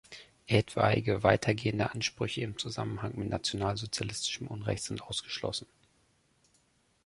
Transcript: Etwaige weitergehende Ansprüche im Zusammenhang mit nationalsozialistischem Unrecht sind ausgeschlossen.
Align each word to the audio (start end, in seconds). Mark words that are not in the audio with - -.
Etwaige 0.47 1.21
weitergehende 1.21 1.91
Ansprüche 1.91 2.41
im 2.41 2.57
Zusammenhang 2.57 3.13
mit 3.19 3.29
nationalsozialistischem 3.29 4.47
Unrecht 4.47 4.83
sind 4.83 5.03
ausgeschlossen. 5.03 5.67